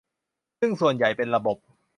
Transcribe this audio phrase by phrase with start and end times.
[0.59, 1.57] ซึ่งส่วนใหญ่เป็นระบบ